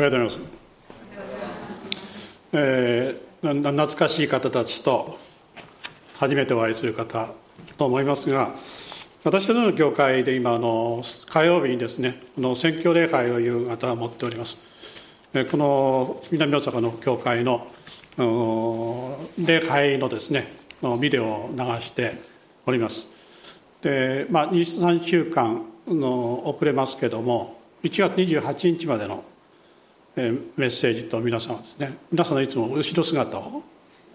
[0.00, 0.60] おはようございます。
[2.54, 5.18] えー、懐かしい方たちと
[6.14, 7.28] 初めてお会いする方
[7.76, 8.54] と思いますが、
[9.24, 14.56] 私たちの教会で今あの火曜日にですね、この選挙礼拝を夕方持っております。
[15.50, 17.66] この南大阪の教会の
[19.36, 20.50] 礼拝のですね、
[20.98, 22.14] ビデオを流して
[22.64, 23.06] おります。
[23.82, 29.24] で、まあ、2、3週間の遅れますけども、1月28日までの
[30.16, 31.96] メッセージと皆さんですね。
[32.10, 33.62] 皆さんいつも後ろ姿を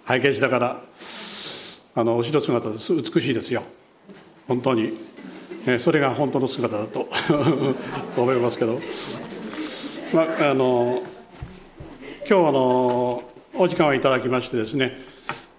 [0.04, 0.82] 拝見しながら
[1.96, 2.94] あの後ろ姿です。
[2.94, 3.64] 美しいですよ。
[4.48, 4.90] 本当に、
[5.66, 7.08] えそれが本当の姿だと
[8.18, 8.80] 思いますけど、
[10.14, 11.02] まあ、あの
[12.30, 13.24] 今日あの
[13.54, 15.00] お時間をいただきましてですね、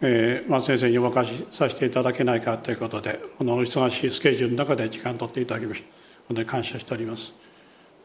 [0.00, 5.88] えーまあ、先生にお任せさせていただけないかということでこの忙しいスケジュールの中で時間を取っていただきまして
[6.28, 7.45] 本当に感謝しております。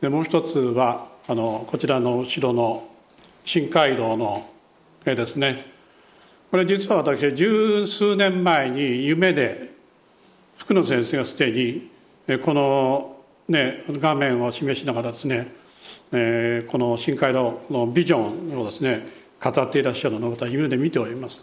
[0.02, 2.90] でもう一つはあのこちらの後ろの
[3.46, 4.50] 新街道の
[5.06, 5.64] 絵ですね。
[6.50, 9.72] これ実は私十数年前に夢で
[10.58, 11.90] 福野先生がすでに
[12.44, 13.16] この、
[13.48, 15.54] ね、画面を示しながらですね、
[16.12, 19.08] えー、この新街道のビジョンをですね
[19.42, 21.42] 語っていらっしゃるのを私夢で見ております、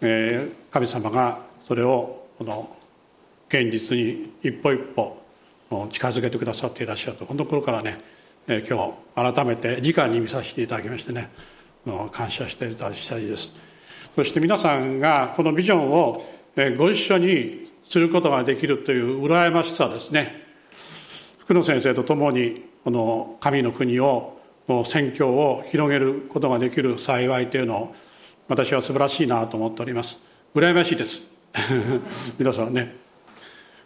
[0.00, 2.76] えー、神様がそれをこの
[3.48, 5.23] 現実に一歩一歩
[5.90, 7.26] 近づけてくださっていらっしゃると。
[7.26, 8.00] このところからね
[8.46, 11.30] 今日改めて直に見させていただきましてね
[12.12, 13.54] 感謝していた次第です。
[14.14, 16.24] そして皆さんがこのビジョンを
[16.76, 20.42] ご一緒にすることができるという羨ましさですね。
[21.38, 24.34] 福野先生と共にこの神の国を
[24.68, 27.94] の宣教を広げることができる幸いというのを
[28.48, 30.18] 私は素晴らしいなと思っております。
[30.54, 31.20] 羨ましいです。
[32.38, 33.03] 皆さんね。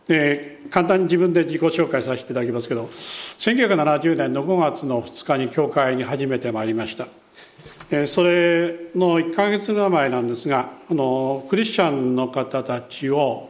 [0.08, 7.06] で簡単に自分で自己紹介させていただきますけど1970年の5月の2日に教会に初めて参りました。
[8.06, 13.48] それの1か月ぐらい前なんですがあのクリスチャンの方たちを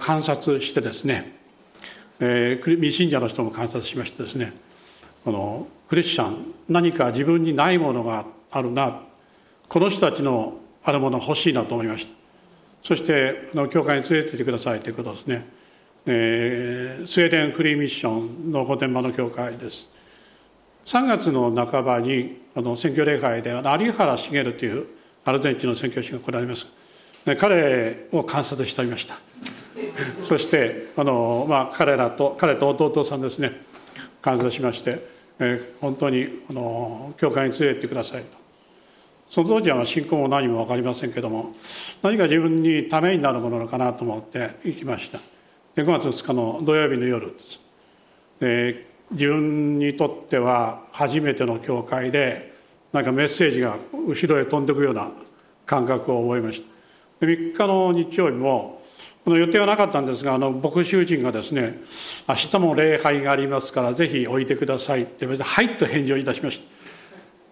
[0.00, 1.38] 観察してですね、
[2.18, 4.52] えー、未信者の人も観察しましてですね
[5.24, 9.02] このクリスチャン何か自分にないものがあるな
[9.68, 12.12] この人たちのあるもの欲しいなと思いました。
[12.82, 15.55] そして教会に連れてってくださいということですね。
[16.08, 19.88] えー、スウェーデンフリーミッションの御殿場の教会です。
[20.84, 24.86] 3月の半ばにあの選挙礼拝で有原茂という
[25.24, 26.66] アルゼンチンの選挙師が来られます。
[27.40, 29.18] 彼を観察しておりました。
[30.22, 33.60] そしてあの、まあ、彼らと彼と弟さんですね。
[34.22, 35.04] 観察しまして、
[35.40, 38.28] えー、本当にあの教会に連れてってくださいと。
[39.28, 41.52] その当時は信仰も何も分かりませんけども
[42.00, 45.18] 何か自分にためになるものかなと思って行きました。
[45.76, 47.36] 5月2日の土曜日の夜。
[48.40, 52.54] で自分にとっては初めての教会で
[52.92, 55.10] なんかメッセージが後ろへ飛んでいくような
[55.64, 56.62] 感覚を覚えまし
[57.20, 57.26] た。
[57.26, 58.82] 3日の日曜日も
[59.24, 61.80] この予定はなかったんですがあの牧師人がですね
[62.28, 66.64] 明日も礼拝がありますからぜひおいてくださいって言われてはいと返事をいたしました。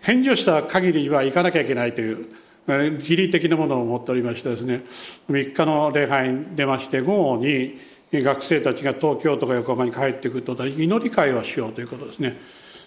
[0.01, 2.27] 返事をした限りは行かなきゃいけないという
[2.67, 4.85] 義理的なものを持っておりましてですね
[5.31, 7.79] 3日の礼拝に出まして午後に
[8.13, 12.39] 学生たちが東京とか横浜に帰ってくると祈り会をしようということですね。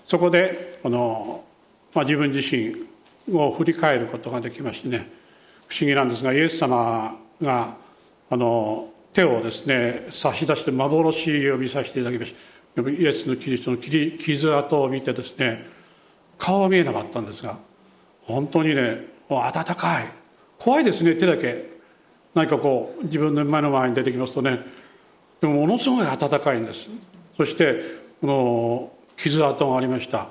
[0.06, 1.44] そこでこの、
[1.94, 2.88] まあ、自分自身
[3.36, 5.12] を振り返ることができましてね。
[5.68, 7.76] 不思議なんですがイエス様が
[8.30, 12.34] あの手をですね差し出して幻を見させていただきまし
[12.76, 15.66] たイエスのキリストの傷跡を見てですね
[16.38, 17.58] 顔は見えなかったんですが
[18.24, 20.08] 本当にね温かい
[20.60, 21.78] 怖いですね手だけ。
[22.34, 24.60] 何かこう自分の目の前に出てきますとね
[25.42, 26.88] でもものすごい暖かいんです。
[27.36, 27.82] そして
[28.22, 30.30] この傷跡がありました。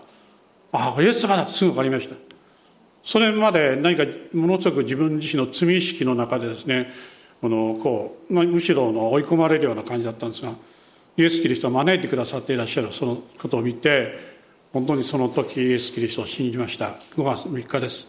[0.72, 2.16] ああイエス様だとすぐ分かりました。
[3.04, 6.90] それまで何かものすごく自分自身の罪意識の中でですね
[7.40, 10.52] このこう、むしろの追い込まれるような感じだったんですが
[11.16, 14.18] イエス・キリストを招いてくださっていらっしゃるそのことを見て
[14.72, 16.96] 本当にその時イエス・キリストを信じました。
[17.16, 18.08] 5月3日です。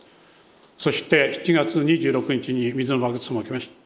[0.78, 3.77] そして7月26日に水のバグツも起きました。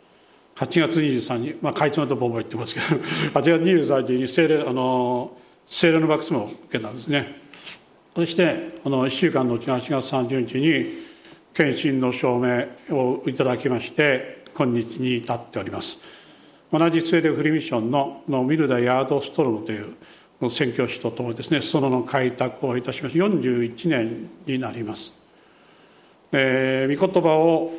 [0.61, 2.85] 8月23日、まあ、かいつまとボンボン言ってますけど
[3.33, 5.35] 8月23日に聖霊あの
[5.67, 7.41] 聖霊のバックスも受けたんですね。
[8.15, 11.01] そしてこの1週間のうちの8月30日に
[11.55, 15.97] 検診の証明をいただきまして今日に至っております。
[16.71, 19.95] 同じスウェーデンフリーミッションののミルダ・ヤードストロムという
[20.49, 25.13] 宣教師とともにですねそのの開拓をいたしまして41年になります、
[26.31, 27.71] えー、御言葉を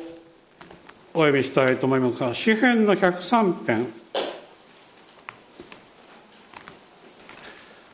[1.15, 3.87] お読みしたいと思いますが詩編の103編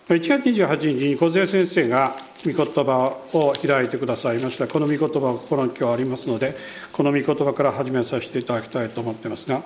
[0.07, 4.67] 1月28日に小杉先生が御言葉を開いてくださいました。
[4.67, 6.55] この御言葉が心に今日ありますので
[6.93, 9.61] この御言葉から始めさせていただきたいと思っていますが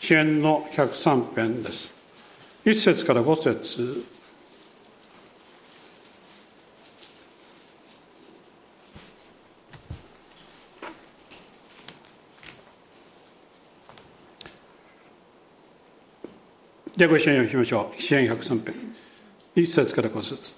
[0.00, 1.90] 支援の103編です。
[2.64, 4.15] 1節から5節。
[16.96, 18.00] じゃあご一緒に読みましょう。
[18.00, 18.74] 支援103編。
[19.54, 20.54] 1節から5節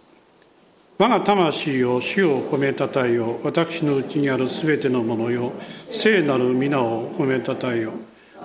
[0.96, 3.40] 我が魂を主を褒めたたえよ。
[3.42, 5.50] 私のうちにあるすべてのものよ。
[5.90, 7.92] 聖なる皆を褒めたたえよ。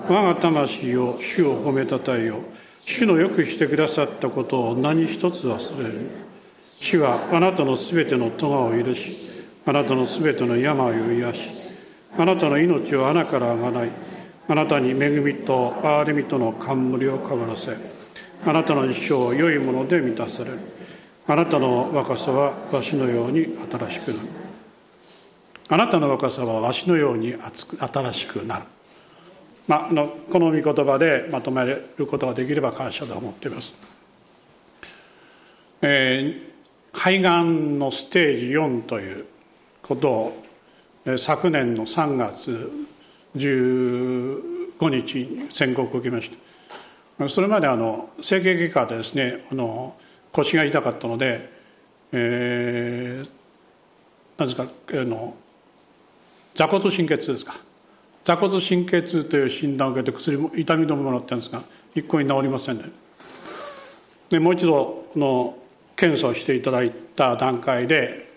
[0.09, 2.39] 我が魂を主を褒めたたえよ。
[2.83, 6.09] 主のよくしてくださったことを何一つ忘れる。
[6.79, 9.15] 主はあなたのすべての咎を許し、
[9.67, 11.41] あなたのすべての病を癒し、
[12.17, 13.91] あなたの命を穴からあがない。
[14.47, 17.75] あなたに恵みと憐れみとの冠をかぶらせ
[18.45, 20.59] あなたの一生を良いもので満たされる。
[21.25, 24.43] あなたの若さはわしのように新しくなる。
[25.69, 27.35] あなたの若さはわしのように
[27.79, 28.65] 新しくなる、
[29.67, 33.73] まあ、のこの御言葉でまとめることができれば感謝と思っています、
[35.81, 39.25] えー、海岸のステージ4という
[39.81, 40.43] ことを
[41.17, 42.69] 昨年の3月
[43.35, 46.29] 15日宣告を受けまし
[47.19, 47.29] た。
[47.29, 49.95] それまであの整形外科でですねあの
[50.31, 51.49] 腰が痛かったので、
[52.11, 53.29] えー、
[54.37, 55.35] 何ですかあの
[56.55, 57.55] 座骨神経痛ですか。
[58.23, 61.61] 座骨神経痛という診断を受けて薬も痛み止めもらったんですが
[61.93, 62.85] 一向に治りませんね。
[64.29, 65.57] でもう一度の
[65.95, 68.31] 検査をしていただいた段階で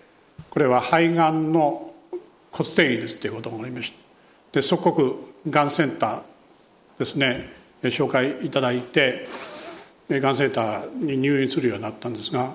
[0.50, 1.94] これは肺がんの
[2.50, 4.05] 骨転移ですということがありました。
[4.52, 5.14] で即刻
[5.48, 7.52] がんセンターですね
[7.82, 9.26] 紹介いただいて
[10.10, 12.54] がんセンターに入院するようになったんですが、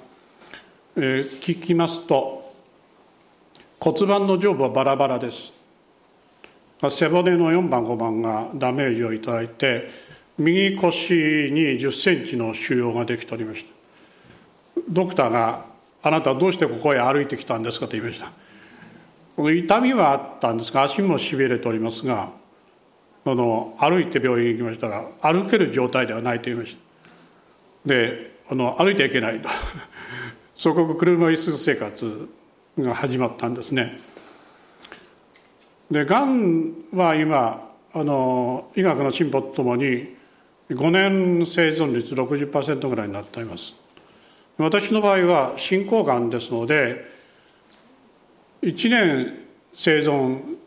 [0.95, 2.41] えー、聞きますと
[3.79, 5.53] 骨盤の上部はバラバラです
[6.89, 9.89] 背骨の4番5番がダメージをいただいて
[10.37, 15.65] 右腰に1 0センチの腫瘍ができておりましたドクターが
[16.01, 18.31] 「あなたどうしてここへ歩いてきたんですか?」と言いました
[19.38, 22.31] 痛みはあったんですが足もしびれておりますが
[23.24, 26.81] あの歩いて病院に行きましたら歩ける状態ではないと言いました。
[27.86, 29.50] であの歩いてはいけないと。
[30.56, 32.30] そこ車椅子生活
[32.78, 34.00] が始まったんですね。
[35.89, 40.16] でがんは今あの医学の進歩とともに
[40.69, 43.75] 5年生存率60%ぐらいになっています。
[44.57, 47.10] 私の場合は進行がんですので
[48.61, 50.57] 1年生存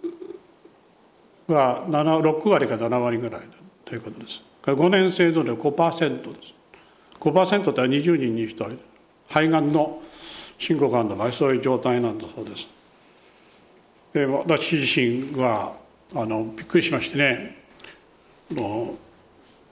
[1.46, 3.42] は6割か7割ぐらい
[3.84, 4.42] ということです。
[4.62, 6.54] 5年生存率5%です。
[7.20, 8.78] 5%っては20人に1人
[9.28, 10.02] 肺がんの
[10.58, 12.66] 進行がんの場合そういう状態なんだそうです。
[14.12, 15.74] で私自身は
[16.14, 17.62] あのびっくりしましてね。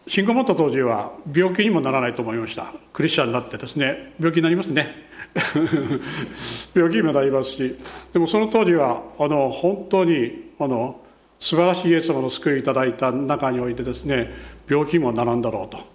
[0.09, 2.73] 信仰持った当時は病気にもならないと思いました。
[2.93, 5.12] クリスチャンになってですね病気になりますね。
[6.75, 7.77] 病気にもなりますし
[8.13, 11.01] でもその当時はあの本当にあの
[11.41, 14.31] 素晴らしいイエス様の救いいただいた中においてですね
[14.69, 15.93] 病気もならんだろうと。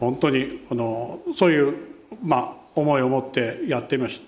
[0.00, 1.74] 本当にあのそういう、
[2.22, 4.20] まあ、思いを持ってやっていまし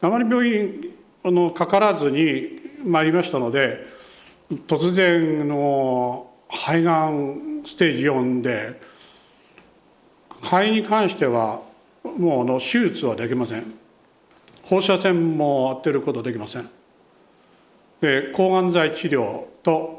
[0.00, 0.08] た。
[0.08, 0.90] あまり病院
[1.22, 3.86] あのかからずに参りましたので
[4.66, 8.80] 突然の肺がんステージ4で
[10.42, 11.60] 肺に関しては
[12.02, 13.81] もうあの手術はできません。
[14.62, 16.68] 放射線も当てることできません。
[18.00, 19.98] で抗がん剤治療と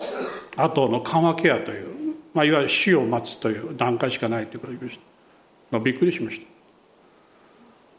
[0.58, 1.88] あとの緩和ケアという、
[2.34, 5.04] まあ、いわゆる死を待つという段階しかないということを言いました、
[5.72, 6.46] まあ、びっくりしました。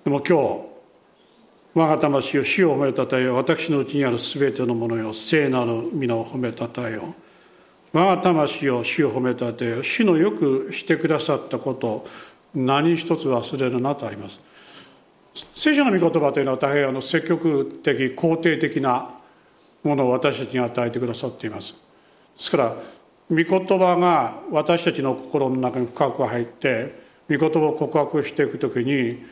[0.04, 0.74] でも今日
[1.74, 7.14] 我が魂を死を褒めたたえよ私のうちにある全てのものよ聖なる皆を褒めたたえよ
[7.92, 12.06] 我が魂を死を褒めたたえよ主のよくしてくださったことを
[12.54, 14.40] 何一つ忘れるなとあります。
[15.54, 19.10] 聖書の御言葉というのは大変あの積極的肯定的な
[19.82, 21.72] ものを私たちに与えてくださっています。
[21.72, 21.78] で
[22.38, 22.76] すから
[23.30, 29.24] 御言葉が私たちの心の中に深く入って御言葉を告白していく時に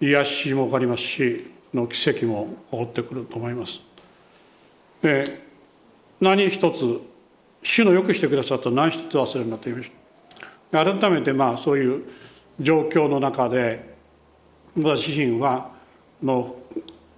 [0.00, 3.80] 癒しも起こりますしの奇跡も起こってくると思います。
[5.02, 5.40] で
[6.20, 7.00] 何一つ
[7.62, 9.90] 主のよくしてくださった何一つ忘れるなと言いまし
[10.72, 12.02] た改めてまあそういう
[12.60, 13.93] 状況の中で
[14.76, 15.70] 私自身は
[16.22, 16.56] の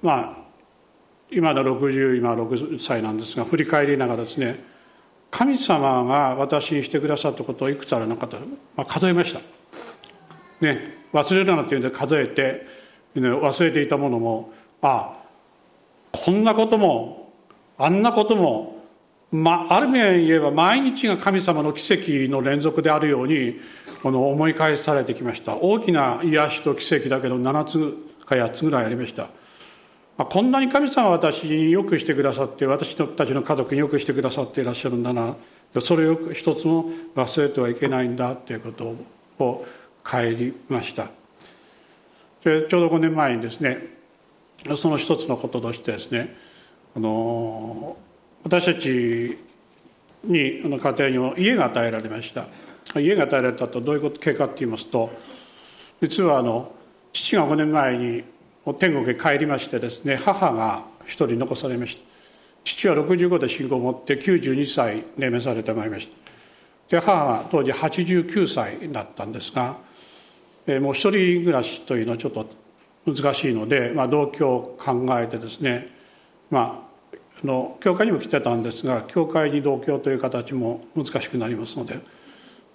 [0.02, 0.36] まあ
[1.30, 4.62] 今の60今6歳なんですが振り返りながらですね
[5.30, 8.38] 神様が私にしてくださったことをいくつあるのかと、
[8.76, 9.40] まあ、数えました。
[10.60, 12.66] ね、忘れるなというんで数えて、
[13.14, 15.26] 忘れていたものもああ
[16.12, 17.32] こんなことも
[17.76, 18.75] あんなことも、
[19.32, 23.60] まあ、ある面言えば毎日が神様の奇跡の連続であるように
[24.02, 25.56] この思い返されてきました。
[25.56, 29.28] 大きな癒しと奇跡だけど7つか8つぐらいありました。
[30.16, 35.36] こんなに神様は私によくしてくださって私たちの家族によくしてくださっていらっしゃるんだな。
[35.80, 38.96] それを一つも忘れてはいけないんだということ
[39.44, 39.66] を
[40.08, 41.08] 帰りました。
[42.44, 43.78] でちょうど5年前にですね
[44.76, 46.36] その一つのこととしてですね
[46.96, 47.96] あの
[48.46, 49.36] 私たち
[50.22, 52.46] にあの家庭にも家が与えられました。
[53.00, 55.10] 家が与えられたとどういうこと経過って言いますと
[56.00, 56.72] 実はあの
[57.12, 58.22] 父が5年前に
[58.78, 62.02] 天国へ帰りましてですね母が一人残されました。
[62.62, 66.06] 父は65で信仰を持って92歳で召されてまいりまし
[66.88, 67.00] た。
[67.00, 69.76] で母は当時89歳だったんですが
[70.80, 72.46] もう一人暮らしというのはちょっと
[73.06, 75.88] 難しいので、まあ、同居を考えてですね
[76.48, 76.85] まあ
[77.44, 82.00] の教会にも来てたんですが教会に同居という形も難しくなりますので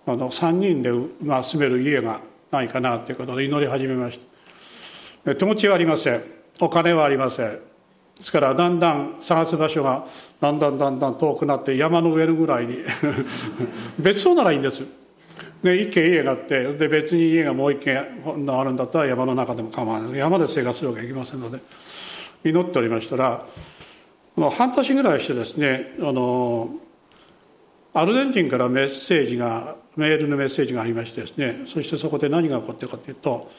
[0.06, 0.92] あの3人で、
[1.22, 4.20] まあ、住める家がないかなということで祈り始めまし
[5.26, 5.36] た。
[5.36, 6.24] 手持ちはありません。
[6.60, 7.48] お金はありません。
[7.52, 7.60] で
[8.20, 10.06] すからだんだん探す場所が
[10.40, 12.78] だんだんだんだん遠くなって山の上のぐらいに
[14.00, 14.84] 別荘ならいいんです。
[15.64, 20.18] で一軒家があってで別に家がもう一軒あるんだったら山の中でも構わない。
[20.18, 21.60] 山で生活するわけにいきませんので
[22.44, 23.46] 祈っておりましたら
[24.36, 26.70] 半年ぐらいしてですねあの
[27.94, 33.52] アルゼンチンからメッセージがメールのメッセージがありましてですねそしてそこで何が起こってるかというと、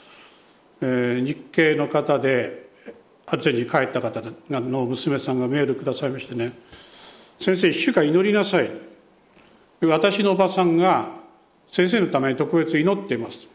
[0.81, 2.71] えー、日系の方で
[3.26, 6.52] アルゼンチンに帰った方の娘さんがメールくださいましてね
[7.38, 8.71] 「先生一週間祈りなさい」
[9.83, 11.11] 私のおばさんが
[11.71, 13.49] 先生のために特別祈っています。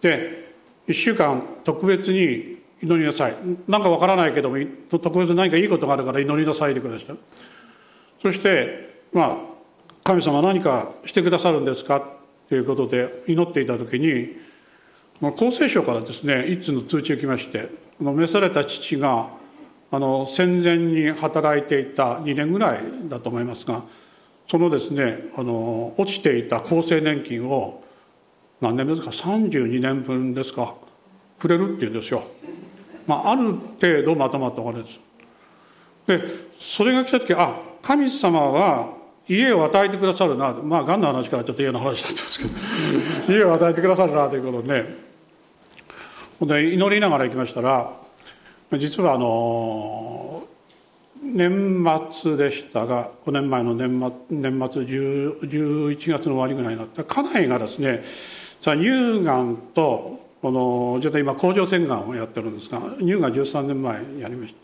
[0.00, 0.52] で
[0.86, 3.36] 1週間特別に祈りなさい。
[3.66, 4.56] 何かわからないけども
[4.88, 7.16] 特別に何かいいことがあるから祈りなさいでください
[8.22, 9.36] そしてまあ
[10.04, 12.02] 神様何かしてくださるんですか
[12.48, 14.36] ということで祈っていた時に
[15.20, 17.68] 厚生省からですね一通の通知が来まして
[18.00, 19.28] 召された父が
[19.90, 23.82] あの戦前に働いていた2年ぐらいだと思いますが
[24.48, 27.82] そのですねあの落ちていた厚生年金を
[28.60, 30.74] 何年ですか？32年分ですか？
[31.38, 32.24] くれるっていうんですよ。
[33.08, 35.00] まあ、ある程度まとまったお金です。
[36.06, 36.22] で
[36.60, 38.94] それが来た時あ神様は
[39.26, 40.52] 家を与えてくださるな。
[40.52, 42.50] まあがんの話からちょっと嫌な話だったんですけど。
[43.32, 45.08] 家を与えてくださるなということでね。
[46.40, 47.92] で祈りながら行きましたら
[48.78, 50.44] 実はあの
[51.20, 53.98] 年末でしたが5年前の年
[54.30, 58.04] 末年末11月の終わりぐらいになった家内がですね
[58.60, 64.60] 乳がんとこのちょっと今甲状腺がんをやってるんですが乳がん13年前にやりました。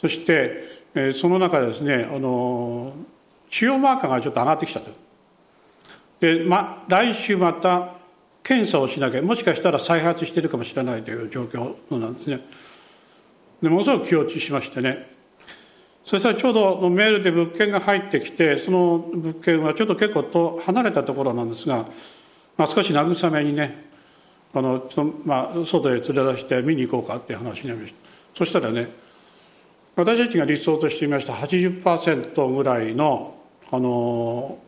[0.00, 2.92] そして、その中でですねあの
[3.50, 4.90] 腫瘍マーカーがちょっと上がってきたと。
[6.20, 7.94] で、ま、来週また
[8.42, 12.40] 検査をしなきゃもしかしたら再発してるかもしれないという状況なんですね。
[13.62, 15.10] でものすごく気落ちしましてね。
[16.04, 21.86] そしたらちょうどメールで物件が入ってきてその物件はちょっと結構と離れたところなんですが、
[22.56, 23.89] まあ、少し慰めにね
[24.52, 24.84] あの
[25.24, 27.98] まあ、外へ連れ出して見に行こうかっていう話になりました。
[28.38, 28.90] そしたらね
[29.94, 33.36] 私たちが理想としていました80%ぐらいの
[33.70, 34.58] あの、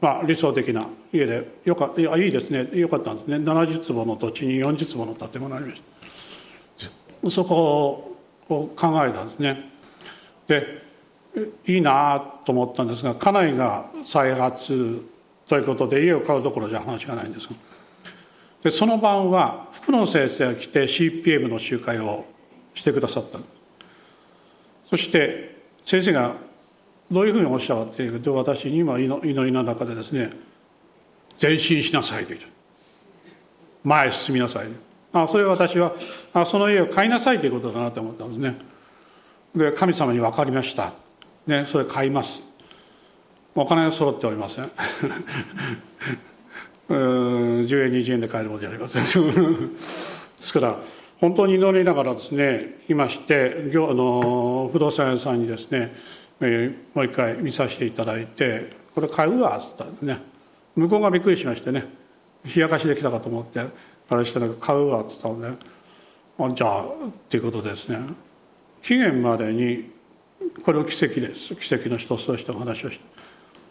[0.00, 2.68] まあ、理想的な家でよかいやいいですね。
[2.72, 3.36] よかったんですね。
[3.36, 5.82] 70坪の土地に40坪の建物ありまし
[7.22, 7.30] た。
[7.30, 8.16] そこ
[8.48, 9.70] を考えたんですね。
[10.48, 10.82] で
[11.66, 15.04] いいなと思ったんですが家内が再発
[15.48, 17.54] ということで家を買うどころじゃ話がないんですが
[18.62, 22.24] でその晩は福野先生が来て CPM の集会を
[22.74, 23.38] してくださった
[24.88, 26.34] そして先生が
[27.10, 30.30] どういうふうにおっしゃっていると私に今祈りの中でですね
[31.40, 32.40] 前進しなさいと言う。
[33.82, 34.68] 前へ進みなさい
[35.12, 35.94] あそれは私は
[36.32, 38.56] あその家を買いなさいということだなと思ったんですね。
[39.54, 40.92] で神様に分かりました。
[41.46, 42.42] ねそれ買います。
[43.54, 44.70] お金が揃っておりません。
[46.94, 49.02] 10円20円で買えるものじゃありません。
[49.02, 50.76] ですから
[51.20, 55.94] 本当に祈りながらですねいましてあの不動産屋さんにですね、
[56.40, 60.18] えー、もう一回見させていただいて「これ買うわ」っつったんでね。
[60.76, 61.84] 向こうがびっくりしましてね
[62.44, 63.60] 冷やかしできたかと思って
[64.08, 65.48] あれしてなんか買うわって言ったので、
[66.38, 66.86] あじゃあっ
[67.28, 67.98] ていうことですね。
[68.82, 69.90] 期限までに
[70.64, 71.54] これを奇跡です。
[71.54, 73.04] 奇跡の一つとしてお話をして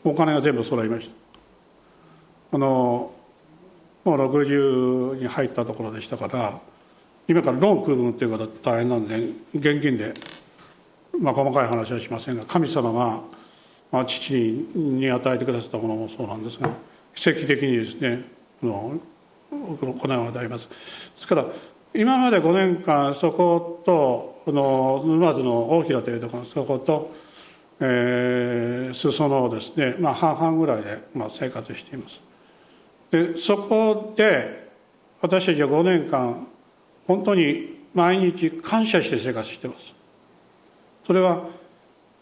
[0.03, 1.28] お金が全部揃いました。
[2.57, 3.11] の
[4.05, 6.59] もう60に入ったところでしたから
[7.27, 9.17] 今からローン組むっていうことって大変なんで
[9.53, 10.13] 現金で
[11.19, 13.21] まあ、細かい話はしませんが神様が、
[13.91, 16.69] まあ、父に与えてくださったものもそうなんですが
[17.13, 18.23] 奇跡的にですね
[18.61, 18.99] この
[19.51, 20.67] 行うのであります。
[20.69, 20.75] で
[21.17, 21.45] すから
[21.93, 27.11] 今まで5年間そことこの沼津の大平というところそこと、
[27.79, 32.21] えー、裾野をですね、まあ、半々ぐらいで、まあ、生活しています。
[33.11, 34.69] でそこで
[35.21, 36.47] 私たちは5年間
[37.07, 39.93] 本当に毎日感謝して生活してます。
[41.05, 41.43] それは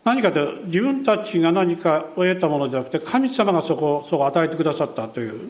[0.06, 5.50] 何かと自分たちが何かを得たものじゃなくて神様がそこをそこ与えてくださったという。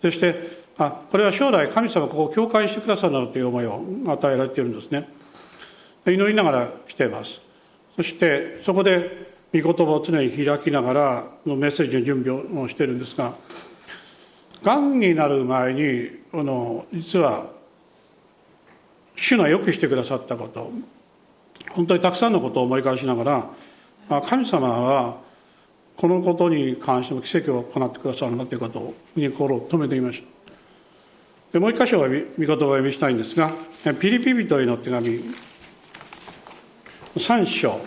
[0.00, 5.08] そしてあこれは将来神様ここを教会してくださるなという思いを与えられているんですね。
[6.06, 7.40] 祈りながら来ています。
[7.96, 13.34] そしてそこで御言葉を常に開きながらのメッセージの準備をしているんですが
[14.62, 17.46] がんになる前にあの実は
[19.16, 20.70] 主がよくしてくださったこと。
[21.70, 23.50] 本当にたくさんのことを思い返しながら
[24.08, 25.16] まあ神様は
[25.96, 30.26] このことに関しても奇跡を行ってくださるなということを心を止めていました。
[31.52, 33.52] でもう一箇所は御言葉を読みしたいんですが
[34.00, 35.20] ピリピ人への手紙
[37.16, 37.80] 3章。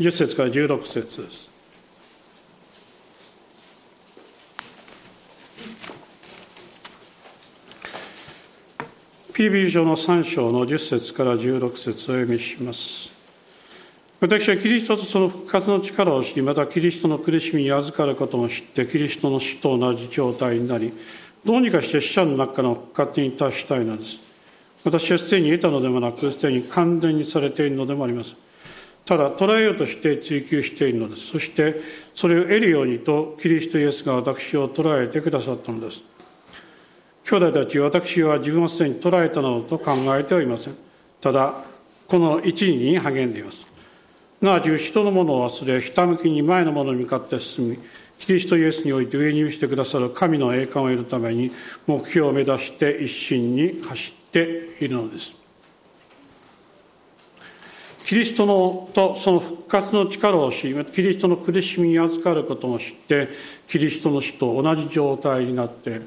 [0.00, 1.43] 10節から16節です。
[9.34, 13.10] ピリピリ書の3章の10節から16節を読みします
[14.20, 20.94] 私はキリストとその復活の力を知り、またキリストの苦しみに預かることも知って、キリストの死と同じ状態になり、
[21.44, 24.18] どうにかして死者の中の復活に達したいのです。
[24.84, 28.36] 私はすでに得たのでもなく、すでに完全にされているのでもあります。
[29.04, 31.26] ただ、捉えようとして追求しているのです。
[31.26, 31.74] そして、
[32.14, 36.13] それを得るようにと、キリストイエスが私を捉えてくださったのです。
[37.24, 40.76] 兄弟たち、私は自分をすでに捉えたのと考えてはいません。
[41.20, 41.54] ただ、
[42.06, 43.74] この一時に励んでいます。
[44.44, 47.78] なわち人のものを忘れひたむきに前のものに向かって進み
[48.18, 51.50] キリストイエスにおいて上に見せてくださる神の栄冠を得るために
[51.86, 55.34] 目標を目指して一心に走っているのです
[58.04, 63.30] キリストのとその復活の力を知りキリストの苦しみに預かることも知って
[63.66, 66.02] キリストの死と同じ状態になって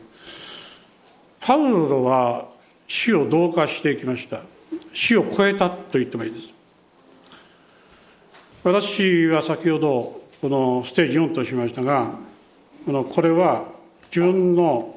[1.48, 2.46] パウロは
[2.90, 4.42] 死を同化していきました。
[4.94, 6.54] 死を超えたと言ってもいいです。
[8.66, 12.16] 私は先ほどこのステージ4としましたが
[12.86, 13.64] このこれは
[14.14, 14.94] 自分の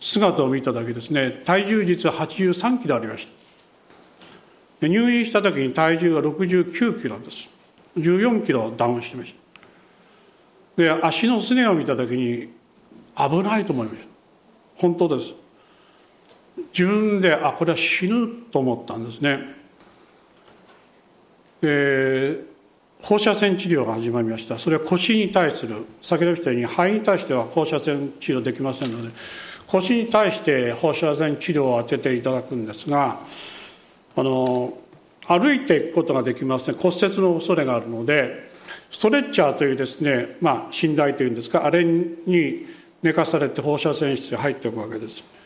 [0.00, 1.42] 姿を見ただけですね。
[1.46, 3.28] 体重実は83キロありまし
[4.80, 4.88] た。
[4.88, 7.48] 入院した時に体重が69キロです。
[7.96, 9.32] 14キロダウンしてまし
[10.76, 10.82] た。
[10.82, 12.50] で足のすねを見た時に
[13.16, 14.08] 危ないと思いました。
[14.74, 15.34] 本当です。
[16.72, 19.40] 自分であこれは死ぬと思ったんですね。
[21.60, 22.40] で
[23.00, 24.58] 放射線治療が始まりました。
[24.58, 29.08] それは腰に対する先ほど言ったように肺に対しては放射線治療できませんので
[29.66, 33.20] 腰に対して放射線治療を当てていただくんですが
[34.16, 34.78] あの
[35.26, 36.74] 歩いていくことができません。
[36.74, 38.48] 骨折の恐れがあるので
[38.90, 42.66] ストレッチャーというですねまあ寝台というんですかあれに
[43.02, 45.37] 寝かされて放射線室に入っていくわけです。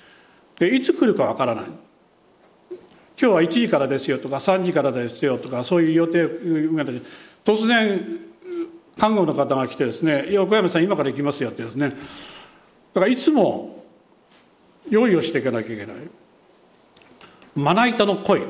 [0.62, 1.64] でいつ来るかわからない。
[1.64, 1.72] 今
[3.16, 6.25] 日は1時からですよとか3時からですよとかそういう予定
[7.44, 8.20] 突然
[8.96, 11.88] 看護の方が来てですね「横山さん今から行きますよ」ってですね。
[12.94, 13.85] だからいつも
[14.88, 15.96] 用意をしていかなきゃいけない。
[17.57, 18.42] まな板の声。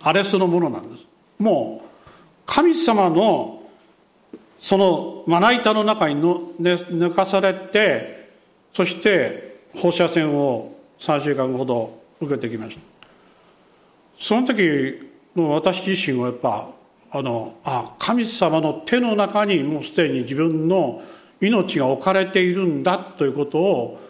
[0.00, 1.04] あれそのものなんです。
[1.40, 1.88] もう
[2.46, 3.62] 神様の
[4.60, 8.28] そのまな板の中にの、ね、抜かされて
[8.72, 12.82] そして放射線を3週間ほど受けてきました。
[14.18, 16.68] その時の私自身はやっぱ
[17.10, 21.02] あのあ神様の手の中にもうすでに自分の
[21.40, 24.00] 命が置かれているんだということを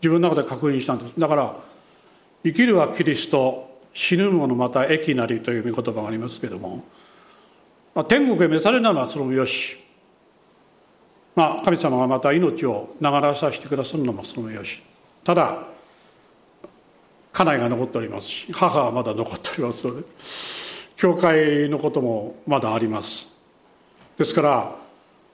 [0.00, 1.12] 自分の中で確認したんです。
[1.18, 1.56] だから
[2.44, 6.84] 生きるはキリスト死ぬものまた益なりという御言葉がありますけども、
[7.94, 9.76] まあ、天国へ召されるのはそれもよし、
[11.34, 14.82] まあ、神様がまた命を流らさせてくださるのもそれもよし。
[15.24, 15.77] ただ
[17.38, 20.04] 家内が残っておりますし母はまだ残っておりますので
[20.96, 23.28] 教会のこともまだあります。
[24.18, 24.76] ですから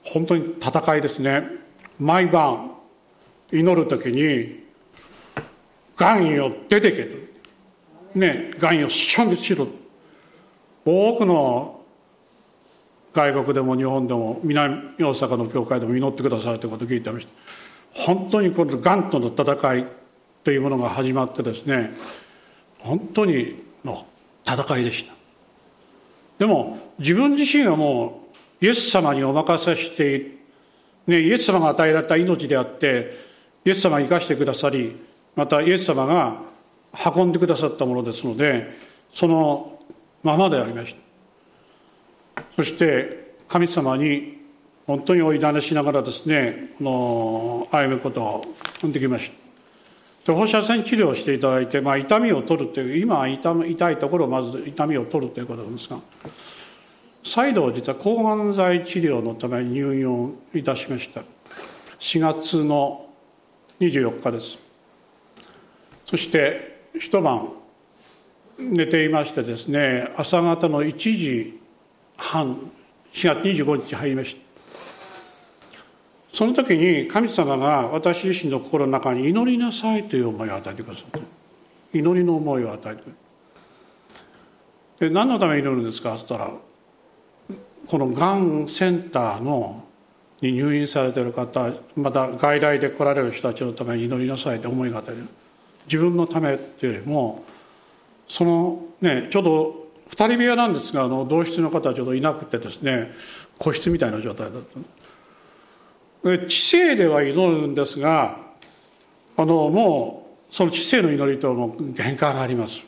[0.03, 1.45] 本当に戦いですね。
[1.99, 2.73] 毎晩
[3.51, 4.65] 祈る時に
[5.97, 7.17] 「がんよ出てけ」と
[8.21, 9.67] 「ねがんよ消滅しろ」
[10.85, 11.81] 多くの
[13.15, 17.33] 外国でも日本でも南大阪の教会でも祈ってくださるということを聞いてました。
[17.95, 20.04] 本当にこのがんとの戦い
[20.45, 21.95] というものが始まってですね
[22.79, 24.07] 本当にの
[24.47, 25.15] 戦いでした。
[26.39, 28.29] でも自分自身はも
[28.61, 30.37] うイエス様にお任せして、
[31.07, 33.17] ね、イエス様が与えられた命であって
[33.65, 35.01] イエス様が生かしてくださり
[35.37, 36.41] またイエス様が
[37.17, 38.77] 運んでくださったものですので
[39.13, 39.79] その
[40.23, 40.95] ままでありまし
[42.35, 42.43] た。
[42.57, 44.43] そして神様に
[44.87, 49.44] 本当にお委ねしながらですねこの歩むことをできました。
[50.33, 55.99] 放射線治療をしていただいて、まあ、痛みを取るという今は痛いところをまず痛みを取るということなんですが
[57.23, 61.23] 再度実は抗がん剤治療のために入院をいたしました。
[61.99, 63.07] 4月の
[63.81, 64.59] 24日です。
[66.07, 67.49] そして一晩
[68.59, 71.61] 寝ていましてですね朝方の1時
[72.17, 72.71] 半
[73.13, 74.44] 4月25日入りました。
[76.35, 81.21] その時に神様が私自身の心の中に祈りなさいという思いを与えてくださった。
[81.97, 83.15] 祈りの思いを与えてく
[84.99, 86.53] れで何のために祈るんですかって言ったら
[87.87, 89.85] このがんセンターの
[90.41, 95.29] に入院されてる方また外来で来られる人たちのために祈りなさいと思いが与える。
[95.87, 97.45] 自分のためっていうよりも
[98.27, 103.13] そのねちょうど2人部屋なんですがあの同室の方はちょうどいなくてですね
[103.57, 105.04] 個室みたいな状態だった。
[106.49, 108.39] 知性では祈るんですが
[109.37, 112.81] あのもうその知性の祈りとも限界があります。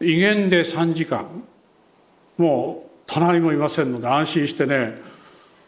[0.00, 1.26] 威厳で3時間。
[2.36, 4.94] もう隣もいませんので安心してね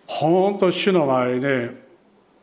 [0.07, 1.71] 本当主の前にね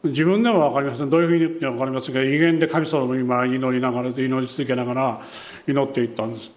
[0.04, 1.10] 自分でも分かりません。
[1.10, 5.22] どういうふうに言って分かりませんが威厳で神様の今祈りながら祈り続けながら
[5.68, 6.52] 祈っていったんです。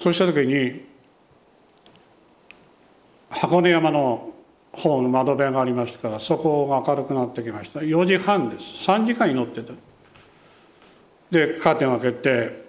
[0.00, 0.84] そうした時に
[3.30, 4.32] 箱根山の
[4.76, 7.80] 方の窓辺がありましたからそこが明るくなってきました。
[7.80, 8.88] 4時半です。
[8.88, 9.72] 3時間祈ってた。
[11.30, 12.66] でカーテンを開けて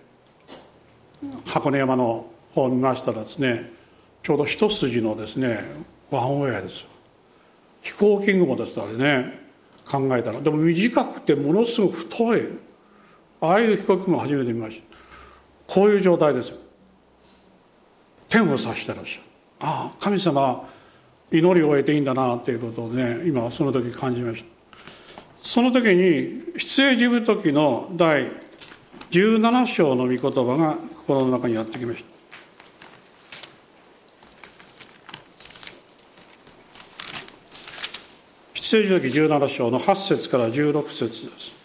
[1.45, 3.71] 箱根山の方を見ましたらですね
[4.23, 5.63] ちょうど一筋のですね
[6.09, 6.85] ワンウェアです
[7.81, 9.39] 飛行機雲ですあれね
[9.89, 10.41] 考えたら。
[10.41, 12.41] でも短くてものすごく太い。
[13.39, 14.97] ああいう飛行機も初めて見ました。
[15.73, 16.57] こういう状態ですよ。
[18.29, 19.21] 天を指してらっしゃる
[19.59, 20.67] ああ神様
[21.31, 24.47] 祈りを終えていいんだなっていうことをね今その時感じました
[25.43, 28.31] その時に出エジプト記の第
[29.11, 32.17] 17章の御言葉が心の中にやってきました
[38.61, 41.56] 出エジ記17章の8節から16節です。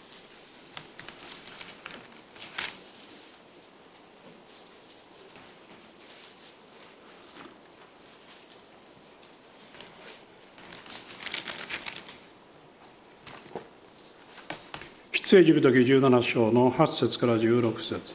[15.33, 18.13] 出エジプト記17章の8節から16節です。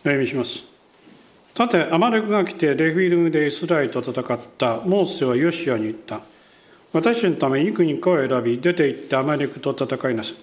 [0.00, 0.64] お読みします。
[1.54, 6.22] さて、アマレクが来てレフィルムでイスラエルと戦ったモーセはヨシアに言った。
[6.94, 10.34] 私のために幾人を選び出て行ってアマレクと戦いなさい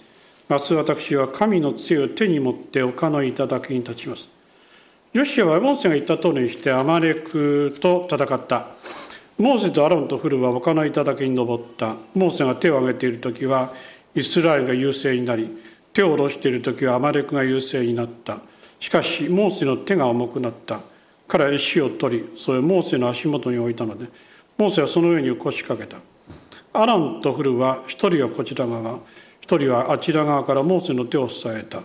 [0.47, 4.27] 明日私は神の杖を手に持って丘の頂に立ちます
[5.13, 8.67] ヨシアはモーセが言った通りにしてアマレクと戦った
[9.39, 13.73] モーセとアロンとフルは丘の頂に登ったモーセが手を挙げている時は
[14.15, 15.49] イスラエルが優勢になり
[15.93, 18.39] 手を下ろしている時はアマレクが優勢になった。
[18.79, 20.79] しかしモーセの手が重くなった。
[21.27, 24.05] 彼は石を取りそれをモーセの足元に置いたので
[24.57, 25.99] モーセはその上に腰掛けた。
[26.73, 28.99] アランとフルは一人はこちら側。
[29.41, 31.81] 一人はあちら側からモーセの手を支えた。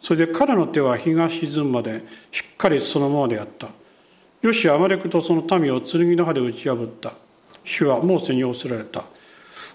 [0.00, 3.68] それで彼の手は日が沈むまでしっかりそのままであった。
[4.42, 7.12] よしアマレクとその民を剣の刃で打ち破った。
[7.64, 9.04] 主はモーセに仰せられた。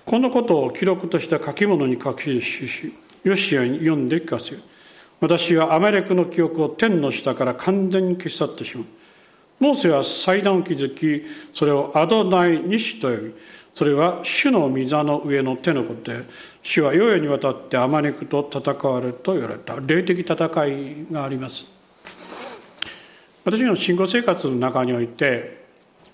[0.05, 4.62] このことを記録とした書き物に書きししヨシアに読んで聞かせよ。
[5.19, 8.85] 私はアマレクの記憶を天の下から完全に消し去ってしまう。
[9.59, 13.33] モーセは祭壇を築きそれをアドナイ・ニシと呼び
[13.75, 16.23] それは主の御座の上の手のことで
[16.63, 19.75] 主は世々にわたってあまねくと戦われると言われた。
[19.79, 21.71] 霊的戦いがあります。
[23.45, 25.59] 私の信仰生活の中において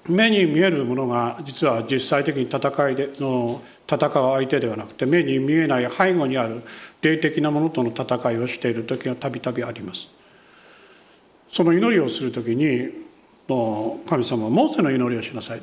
[0.07, 6.61] 目に見えるものが実は実際的に戦いでの戦う相手ではなくて目に見えない背後にある
[7.01, 10.09] 霊的なものとの戦いをしている時がたびたびあります。
[11.51, 13.05] その祈りをする時に
[13.47, 15.61] 神様はモーセの祈りをしなさい。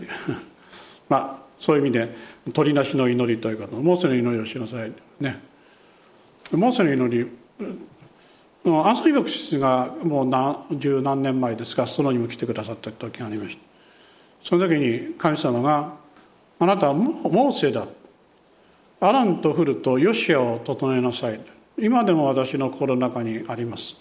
[1.08, 2.08] まあそういう意味で
[2.52, 4.92] 鳥なしの祈りということモーセの祈りをしなさい。
[5.20, 5.38] ね。
[6.50, 7.26] モーセの祈り
[8.64, 13.71] アンソニ牧師がもう何十何年前ですかそのにも来てくださった時がありました。
[14.42, 15.94] その時に神様が
[16.58, 17.86] 「あなたはモーセだ」
[19.00, 21.40] 「アランとフルとヨシアを整えなさい」
[21.78, 23.96] 今でも私の心の中にあります。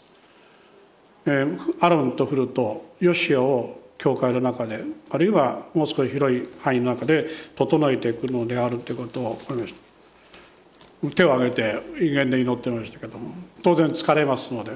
[1.25, 1.45] え
[1.79, 11.09] アロンとフルとヨシアを教会の中であるいはもう少し広い範囲の中で整えていくのであるということを思いました。
[11.15, 13.33] 手を挙げて威厳で祈ってましたけども。
[13.63, 14.71] 当然疲れますので。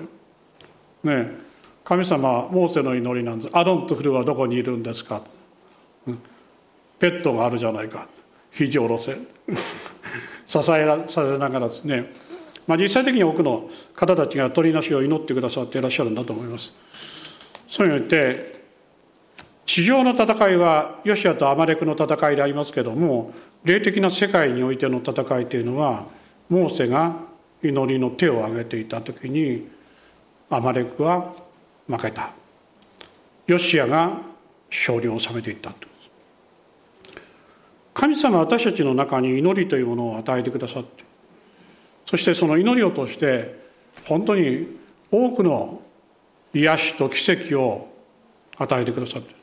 [1.03, 1.31] ね
[1.83, 3.55] 神様モーセの祈りなんです。
[3.55, 5.21] アロンとフルはどこにいるんですか？
[6.99, 8.07] ペットがあるじゃないか。
[8.51, 9.17] 肘を下ろせ
[10.47, 12.11] 支えらされながらですね。
[12.67, 16.73] まあ、実際的に多くの方たちが取りなしを祈ってくださっていらっしゃるんだと思います。
[17.69, 18.63] そういうによって
[19.65, 26.05] 地上の戦いはヨシアとアマレクの戦いでありますけども霊的な世界においての戦いというのは
[26.49, 27.15] モーセが
[27.63, 29.67] 祈りの手を挙げていた時に
[30.49, 31.33] アマレクは
[31.87, 32.31] 負けた。
[33.47, 34.21] ヨシアが
[34.69, 35.94] 勝利を収めていったと。
[37.95, 41.03] 神様は私たちの中に祈りというものを与えてくださって
[42.05, 43.55] そしてその祈りを通して
[44.05, 44.67] 本当に
[45.09, 45.81] 多くの
[46.53, 47.91] 癒しと奇跡を
[48.57, 49.33] 与えてくださって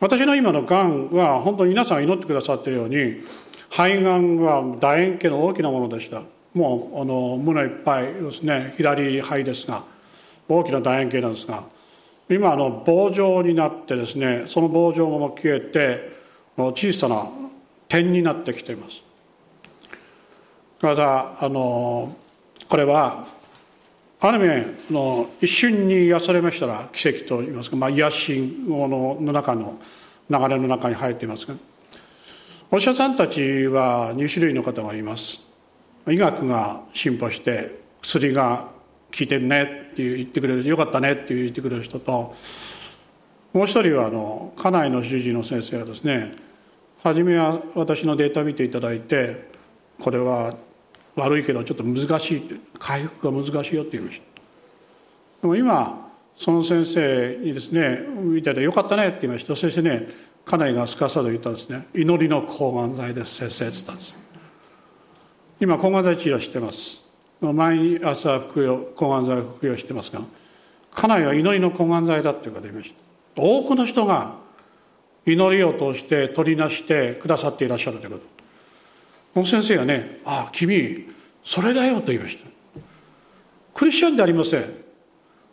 [0.00, 3.22] 私の今のがんは本当に皆さん祈ってくださっているように
[3.70, 6.22] 肺がんは楕円形の大きなものでした。
[6.52, 9.84] もうあの胸いっぱいですね左肺ですが
[10.48, 11.64] 大きな楕円形なんですが
[12.30, 16.15] 今あの棒状になってですねその棒状も消えて
[16.56, 17.28] 小さな
[17.88, 19.02] 点になってきています。
[20.80, 22.16] またあの
[22.68, 23.26] これは
[24.20, 29.78] ある意味の一瞬に癒されましたら奇跡といいますか、まあ、癒しの中の
[30.30, 31.54] 流れの中に入っていますが
[32.70, 35.46] お医者さんたちは2種類の方がいます。
[36.08, 38.68] 医学が進歩して薬が
[39.16, 42.34] 効いてるねって言ってくれるよかったねって言ってくれる人と
[43.52, 46.45] もう一人はあの家内の主治医の先生がですね
[47.06, 49.48] 初めは私のデータ見ていただいて
[50.00, 50.56] これは
[51.14, 54.24] 悪いけどちょっと難しい回復が難しいよって言いました
[55.42, 59.56] でも今その先生にですね見ててよかったねって言いました。
[59.56, 60.08] そしてね
[60.44, 61.86] 家内がすかさず言ったんですね。
[61.94, 64.14] 祈りの抗がん剤です先生って言ったんです。
[65.60, 67.02] 今抗がん剤治療してます。
[67.40, 70.22] 毎朝服用抗がん剤を服用してますが
[70.94, 72.92] 家内は祈りの抗がん剤だっていうことを言いまし
[73.34, 73.42] た。
[73.42, 74.34] 多くの人が
[75.26, 78.24] 祈りを通して取りなしてくださっていらっしゃるということ。
[79.34, 81.08] この先生がね「ああ君
[81.44, 82.46] それだよ」と言いました。
[83.74, 84.62] クリスチャンでありません。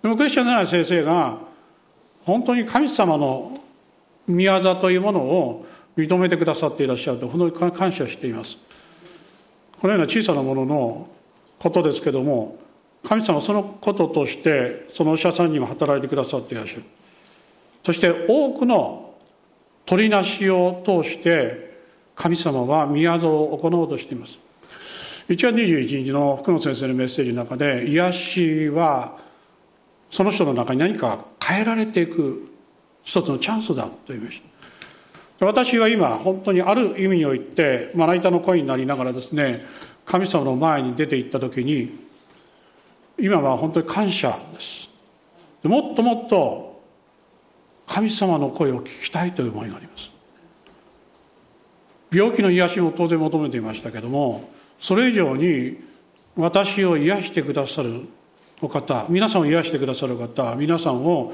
[0.01, 1.37] でもクリスチャンでない先生が
[2.23, 3.59] 本当に神様の
[4.27, 5.65] 宮座というものを
[5.97, 8.57] 認めてくださっていらっしゃると本当に感謝しています。
[9.81, 11.07] このような小さなものの
[11.59, 12.57] ことですけども
[13.03, 16.83] 神様はそのこととしてそのお医者さんにも働いてくださっていらっしゃる。
[17.83, 19.12] そして多くの
[19.85, 21.73] 取りなしを通して
[22.15, 24.39] 神様は宮蔵を行おうとしています。
[25.29, 29.17] 1月21日の福野先生のメッセージの中で癒しは
[30.11, 32.51] その人の中に何か変えられていく
[33.03, 34.41] 一つのチャンスだと言いまし
[35.39, 35.45] た。
[35.45, 39.65] 私は今本当にある意味においてまな板の声になりながらですね
[40.05, 41.99] 神様の前に出て行った時に
[43.19, 44.89] 今は本当に感謝です。
[45.63, 46.72] もっともっと
[47.87, 50.13] 神様の声を聞きたいという思いがあります。
[52.11, 55.77] 病気の癒しも当然求めていましたけどもそれ以上に
[56.35, 58.01] 私を癒してくださる
[58.61, 61.33] お方皆さんを癒してくださる方皆さんを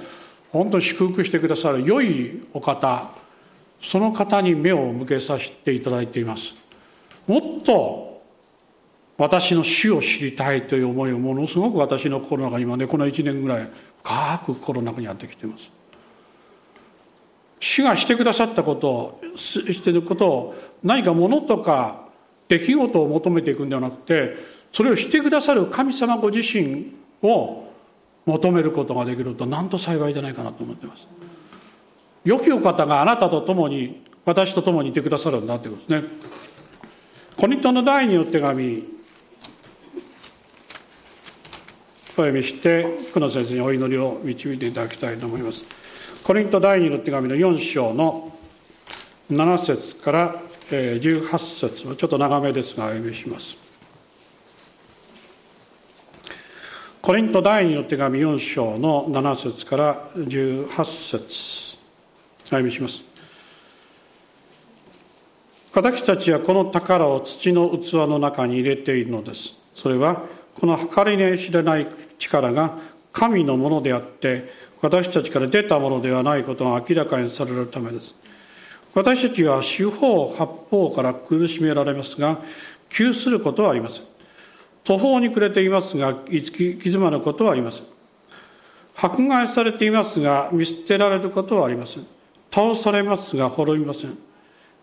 [0.52, 3.10] 本当に祝福してくださる良いお方
[3.82, 6.54] その方に目を向けさせていただいています。
[7.28, 8.22] もっと
[9.18, 13.70] 私の死を知りたいという思いをものすごく私の心の中に今ねこの1年ぐらい
[14.04, 15.79] 深く心の中にやってきています。
[17.60, 22.08] 主がしてくださったことをしてることを何かものとか
[22.48, 24.38] 出来事を求めていくんではなくて
[24.72, 27.68] それをしてくださる神様ご自身を
[28.26, 31.08] 求めることができるとなんと幸いじゃないかなと思ってます。
[32.24, 36.10] 良きお方があなたと共に私と共にいてくださるんだということですね。
[37.38, 38.84] コニトの第二の手紙
[42.12, 45.79] お読みして福野先生にお祈りを導いていただきたいと思います。
[46.24, 48.32] コリント第二の手紙の4章の
[49.32, 50.36] 7節から
[50.70, 53.58] 18節ちょっと長めですがお読みします。
[57.02, 61.78] コリント第二の手紙4章の7節から18節。
[62.46, 63.04] お読みします。
[65.74, 69.56] 私たちはこの宝を土の器の中に入れているのです。
[69.76, 70.24] それは
[70.56, 72.78] この計りね知れない力が
[73.12, 78.16] 神のものであって私たちから出たものではないことが明らかにされるためです。
[78.94, 82.40] 私たちは四方八方から苦しめられますが
[82.90, 84.04] 窮することはありません。
[84.84, 87.84] 途方に暮れていますが行き詰まることはありません。
[88.96, 92.08] 迫害されていますが見捨てられることはありません。
[92.52, 94.18] 倒されますが滅びません。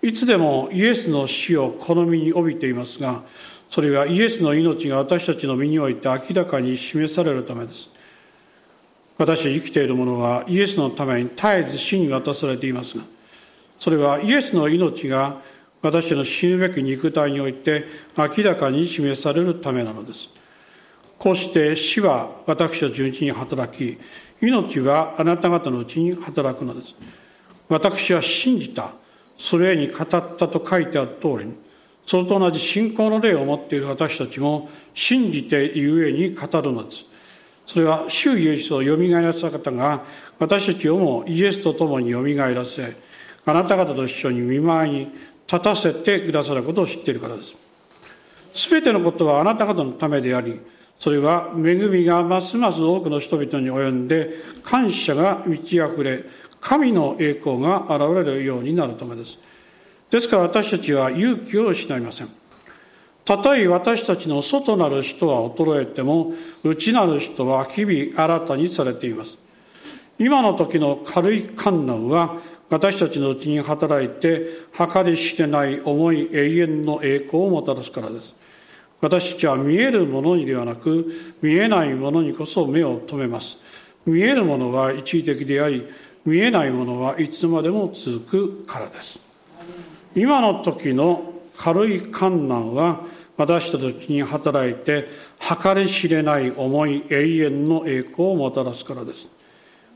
[0.03, 3.23] いつでもイエスの死を好みに帯びていますが
[3.71, 7.89] それはイエスの命が私たちの身において明らかに示されるためです。
[9.19, 13.05] 私たち生きている者はイエスのために絶えず死に渡されていますが
[13.79, 15.41] それはイエスの命が
[15.83, 17.85] 私の死ぬべき肉体において
[18.17, 20.29] 明らかに示されるためなのです。
[21.19, 23.99] こうして死は私たちのうちに働き
[24.43, 26.95] 命はあなた方のうちに働くのです。
[27.69, 28.91] 私は信じた
[29.39, 31.55] それに語ったと書いてある通りに
[32.05, 37.05] それと同じ信仰の霊を持っている私たちも信じてゆえに語るのです。
[37.67, 40.05] それは主イエスをよみがえらせた方が
[40.39, 42.97] 私たちをもイエスと共によみがえらせ
[43.45, 45.13] あなた方と一緒に見舞いに
[45.47, 47.55] 立たせてくださることを知っているからです。
[48.53, 50.59] すべてのことはあなた方のためであり
[50.99, 54.31] それは恵みがますます多くの人々に及んで
[54.65, 56.25] 感謝が満ち溢れ
[56.61, 59.39] 神の栄光が現れるようになるためです。
[60.11, 62.29] ですから私たちは勇気を失いません。
[63.27, 69.37] たとえ私たちの外なる人は衰えても内なる人は日々新たにされています。
[70.17, 72.37] 今の時の軽い観難は
[72.71, 78.33] 私たちのうちに働いて計り知れない重い永遠の栄光をもたらすからです。
[79.01, 81.13] 私たちは見えるものにではなく
[81.43, 83.59] 見えないものにこそ目を留めます。
[84.07, 85.85] 見えるものは一時的であり
[86.25, 89.19] 見えないものはいつまでも続くからです。
[90.15, 93.01] 今の時の軽い観難は
[93.37, 95.09] 私たちに働いて
[95.63, 99.29] 計り知れない重い永遠の栄光をもたらすからです。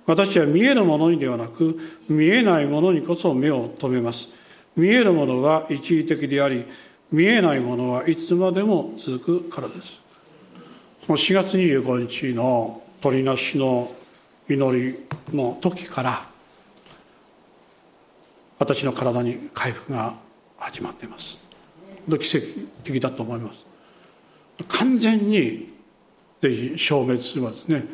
[0.06, 4.28] 私は見えるものにではなく見えないものにこそ目を留めます。
[4.76, 6.64] 見えるものは一時的であり
[7.12, 10.00] 見えないものはいつまでも続くからです。
[11.08, 13.92] 4月25日の鳥なしの
[14.48, 14.98] 祈り
[15.32, 16.28] の時から
[18.58, 20.14] 私の体に回復が
[20.58, 21.49] 始まっています。
[22.18, 23.66] 奇跡的だと思います。
[24.68, 25.72] 完全に
[26.40, 27.84] ぜひ消滅すればですね。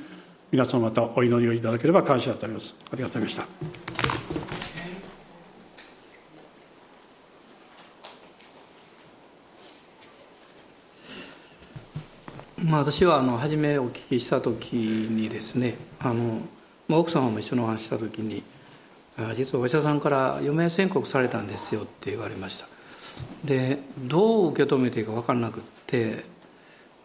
[0.53, 2.75] 皆様またお祈りをいただければ感謝しております。
[2.93, 3.87] ありがとうございました。
[12.65, 16.41] まあ、私はあの初めお聞きした時にですねあの、
[16.89, 18.43] まあ、奥様も一緒にお話した時に
[19.37, 22.76] 実はお医者さんから余命宣告されたんですよって言われました。
[23.45, 26.25] でどう受け止めていいか分からなくって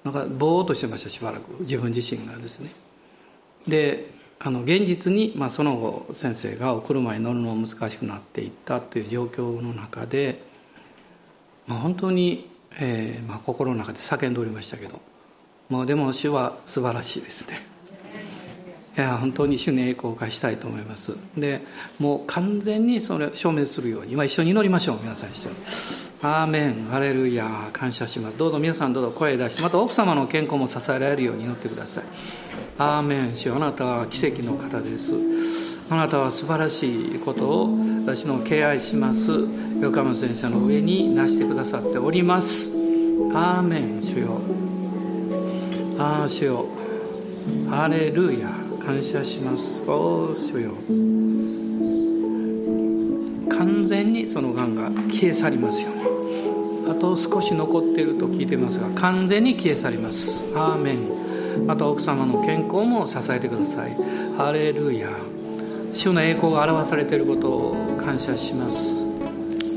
[0.04, 2.71] なんかぼーっとしてましたしばらく自分自身がですね。
[3.67, 4.12] で
[4.43, 10.41] あの現実に、まあ、その後先生がお車に乗るのも難しくなっていったという状況の中で、
[11.67, 15.00] まあ、本当に、えーまあ、心の中で叫んでおりましたけど
[15.69, 17.71] もうでも主は素晴らしいですね。
[18.98, 21.14] いや本当に主に栄光を返したいと思います。
[21.38, 21.62] で
[21.98, 25.56] もう完全にそれ証明するように今一緒に祈りましょう皆さん一緒に。
[26.24, 28.38] アーメンハレルヤ感謝します。
[28.38, 32.04] どうぞ皆さんどうぞ声出してまた奥様の健康も支えられるように祈ってください。
[32.78, 35.14] アーメン主あなたは奇跡の方です。
[35.90, 39.32] あなたは素晴らしいことを私の敬愛します。
[39.82, 42.76] 横山先生の上に成してくださっております。
[43.34, 44.42] アーメン主よ。
[45.98, 46.66] ああ主よ。
[47.70, 49.84] ハレルヤ感謝します。
[49.88, 50.72] お主よ。
[53.50, 56.02] 完全にそのがんが消え去りますよね。
[56.89, 60.44] あと少し残っていると聞いてますが完全に消え去ります。
[60.56, 61.67] アーメン。
[61.67, 63.96] また奥様の健康も支えてください。
[64.38, 65.10] ハレルヤ。
[65.94, 69.06] 主の栄光が表されていることを感謝します。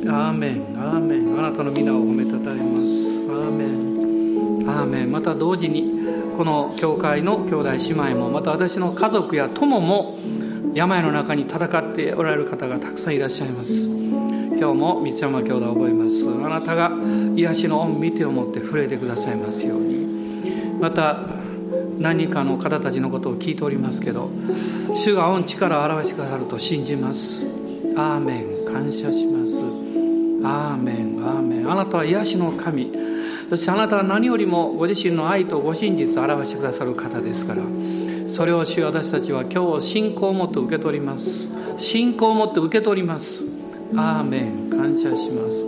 [0.06, 0.62] アーメン。
[0.76, 1.38] アーメン。
[1.38, 2.94] あなたの皆を褒めたたえます。
[3.28, 3.64] アーメ
[4.64, 4.70] ン。
[4.70, 5.12] アーメン。
[5.12, 6.03] また同時に
[6.36, 10.18] この教会の兄弟姉妹もまた私の家族や友も
[10.74, 13.86] 病の中に戦っておられる方がたくさんいらっしゃいます。
[13.86, 16.28] 今日も三山兄弟を覚えます。
[16.28, 16.90] あなたが
[17.36, 20.06] 癒しの恩見てを持って触れてくださいますように。
[20.80, 21.20] また
[21.98, 24.28] 何かの方たちのことを聞いておりますけど
[24.94, 27.44] 主が恩力を表してくださると信じます。
[27.96, 28.54] アーメン。
[28.74, 29.60] 感謝します。
[30.42, 31.24] アーメン。
[31.24, 31.70] アーメン。
[31.70, 32.90] あなたは癒しの神。
[33.54, 37.62] そしてあなたは何よりもご自身の愛とご真実を表してくださる方ですから
[38.26, 41.52] それを主私たちは今日信仰を持って受け取ります。
[41.76, 43.44] 信仰を持って受け取ります。
[43.94, 44.70] アーメン。
[44.70, 45.62] 感謝します。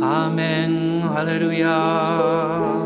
[0.00, 1.00] アーメン。
[1.00, 2.85] ハレルヤ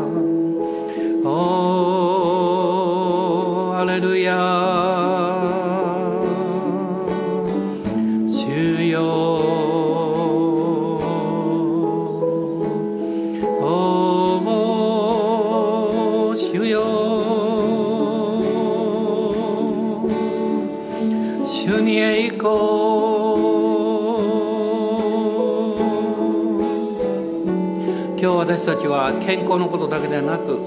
[28.61, 30.59] 私たちは健康のことだけではなく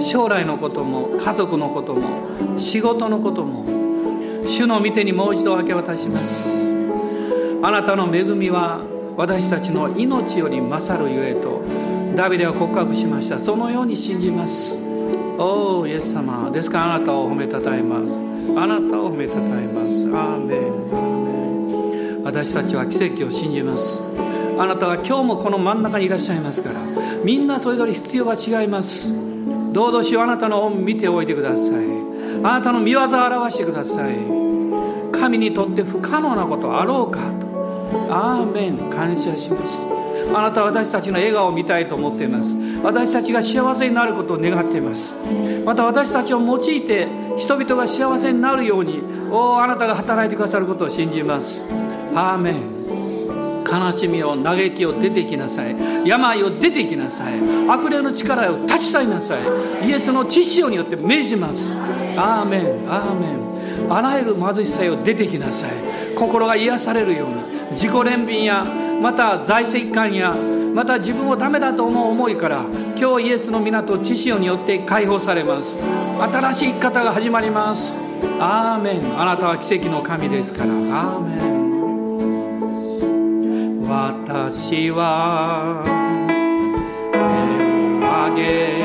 [0.00, 3.66] 将来のことも家族のことも仕事のことも
[4.46, 6.50] 主の御手にもう一度明け渡します。
[7.62, 8.80] あなたの恵みは
[9.18, 11.60] 私たちの命より勝るゆえと
[12.16, 13.38] ダビデは告白しました。
[13.38, 14.78] そのように信じます。
[15.36, 16.50] おおイエス様。
[16.50, 18.18] ですからあなたを褒めたたえます。
[18.56, 20.06] あなたを褒めたたえます。
[20.06, 20.58] アーメン。
[20.58, 22.24] アーメン。
[22.24, 24.00] 私たちは奇跡を信じます。
[24.62, 26.80] あなたは今日もこの真ん中にいらっしゃいますから
[27.24, 29.12] みんなそれぞれ必要は違います。
[29.72, 31.84] どうぞしようあなたの恩見ておいてください。
[32.44, 34.14] あなたの見業を表してください。
[35.10, 37.46] 神にとって不可能なことあろうかと。
[38.08, 38.88] アーメン。
[38.88, 39.84] 感謝します。
[40.32, 42.54] あなたは私たちの笑顔を見たいと思っています。
[42.84, 45.12] 私たちが幸せになることを願っています。
[45.64, 49.02] また私たちを用いて人々が幸せになるように
[49.32, 51.64] おあなたが働いてくださることを信じます。
[52.14, 52.81] アーメン。
[53.72, 55.74] 悲しみを嘆きを出ていきなさい。
[56.04, 57.38] 病を出ていきなさい。
[57.68, 59.88] 悪霊の力を立ち去りなさい。
[59.88, 61.72] イエスの知識によって命じます。
[62.16, 62.92] アーメン。
[62.92, 63.26] アーメ
[63.88, 63.92] ン。
[63.92, 65.70] あらゆる貧しさよ出てきなさい。
[66.14, 67.52] 心が癒されるように。
[67.72, 68.66] 自己憐憫や
[69.00, 70.34] また財政感や
[70.74, 72.64] また自分をダメだと思う思いから
[72.96, 75.76] 今日イエスの港知識によって解放されます。
[76.20, 77.98] 新しい生き方が始まります。
[78.38, 79.20] アーメン。
[79.20, 80.66] あなたは奇跡の神ですから。
[80.66, 81.51] アーメン。
[83.88, 85.82] 私は
[87.12, 88.78] 手を上げ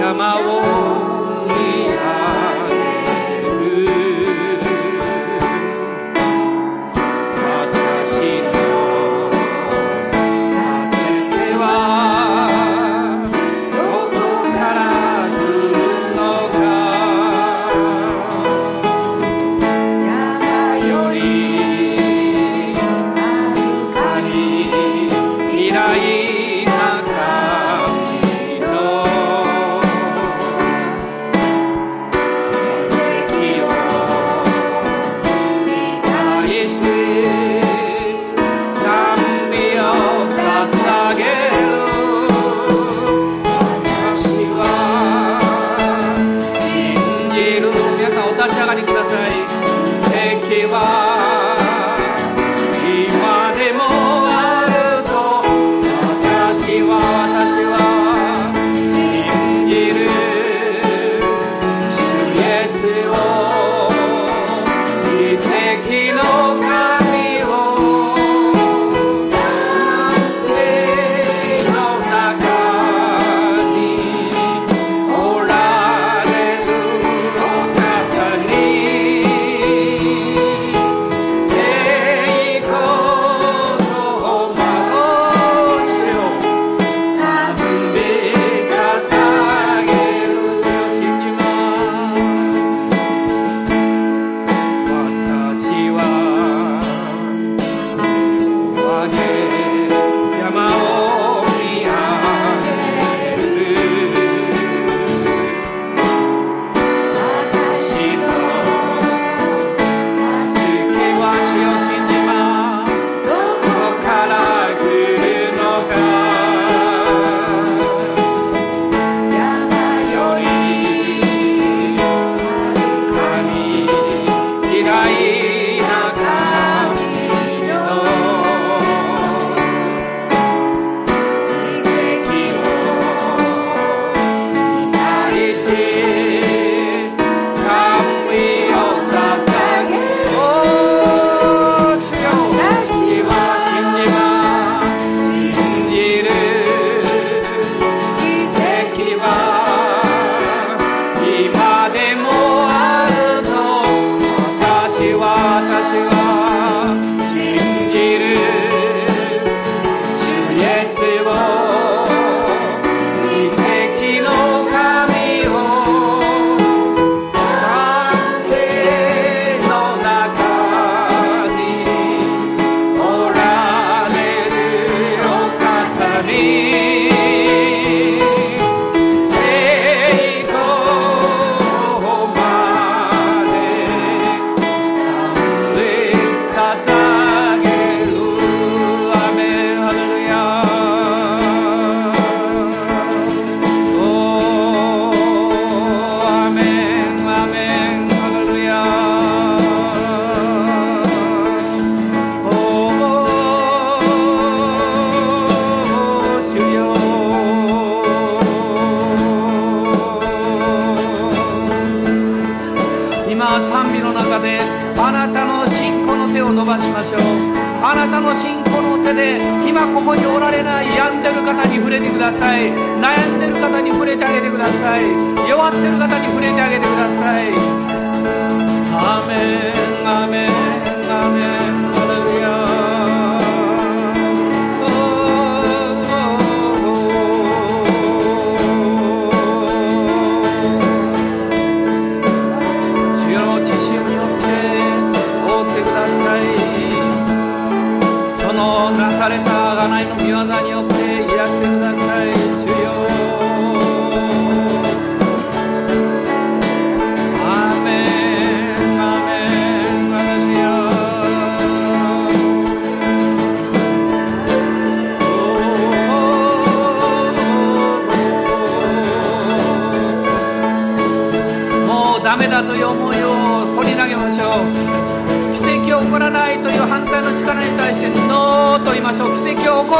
[0.00, 1.15] 山を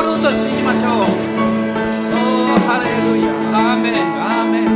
[0.07, 1.11] もっと信じましょう
[2.15, 4.71] おおハレルヤアーメンアーメン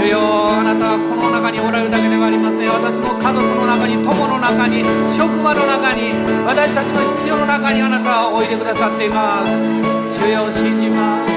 [0.00, 0.16] 主よ
[0.56, 4.80] あなたはこの中におられるだけではありません私の家族の中に友の中に
[5.12, 6.16] 職場の中に
[6.48, 10.50] 私たちの必要の中にあなたはおいでくださっています主よ。
[10.52, 11.32] 信じます。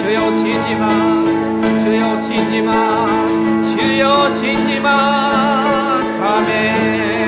[0.00, 1.28] 主よ信じます。
[1.82, 3.76] 主よ信じます。
[3.76, 6.22] 主よ信じます。
[6.22, 7.27] アーメン。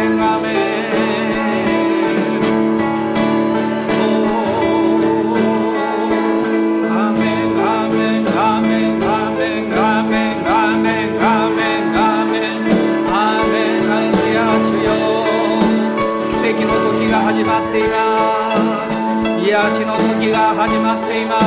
[19.60, 21.44] 癒しの時が始まっています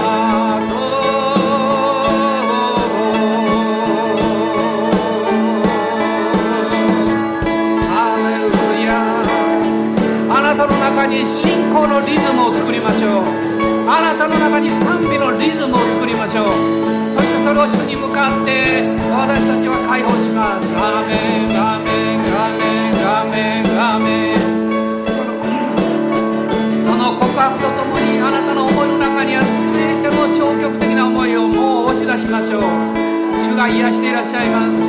[10.30, 13.24] あなたの中に信仰のリズムを作りましょう。
[13.90, 16.48] あなたの中に賛美のリズムを作りましょう
[17.14, 20.70] そしてそれを主に向かって私たちは解放します。
[20.78, 21.16] アメ
[21.48, 24.23] ンアメンアメンアメンアメン。
[32.34, 32.62] ましょう。
[33.46, 34.82] 主が癒していらっしゃいます。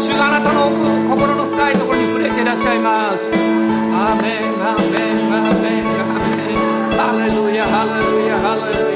[0.00, 0.70] 主があなたの
[1.14, 3.30] 心の深いところに触れていらっしゃいます。
[3.34, 6.64] アメンアメンアメンアメン。
[6.96, 8.95] ハレルヤハレルヤハレルヤ。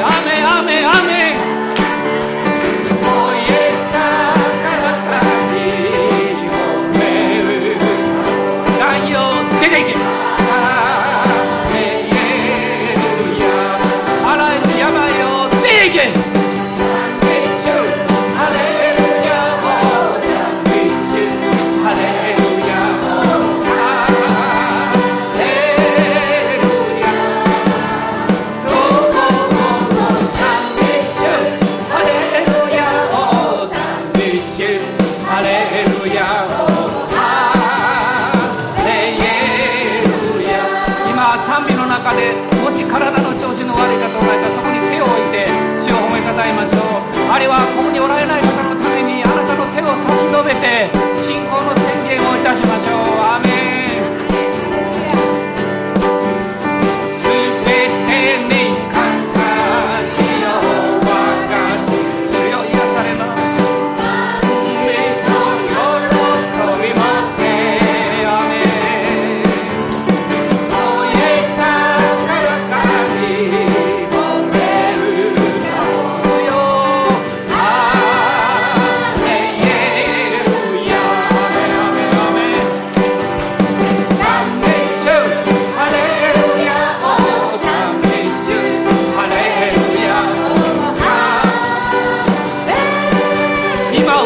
[0.00, 1.17] ame, ame, ame.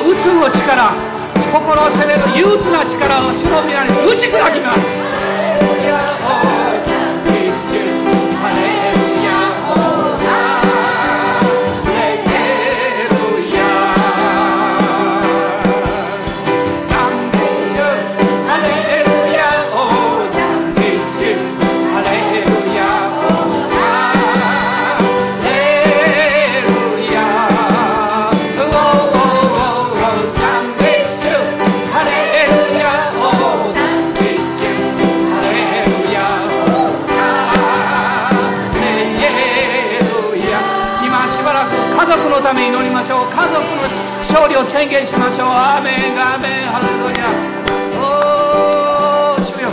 [0.02, 0.94] 鬱の力
[1.52, 5.11] 心を責める憂鬱な力を主の皆に打ち砕きます。
[44.72, 45.48] 宣言しましょう。
[45.52, 46.72] アーメンアーメン。
[46.72, 47.28] ハレルヤ。
[48.00, 49.68] おー主よ。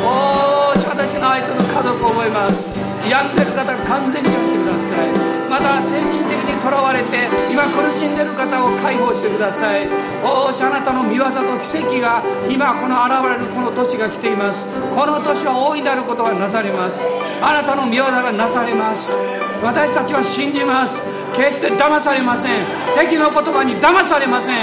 [0.00, 2.64] おー私の愛する家族を覚えます。
[3.04, 5.12] 病んでる方完全に許してください。
[5.44, 9.84] また精神的にとらわれて今苦しんでる方を解放してください。
[10.24, 14.64] おーしあなたの見業と奇跡が今この現れるこの年が来ています。
[14.96, 17.02] この年は大いなることがなされます。
[17.44, 19.12] あなたの見業がなされます。
[19.60, 21.19] 私たちは信じます。
[21.40, 22.66] 決して騙されません。
[22.98, 24.56] 敵の言葉に騙されません。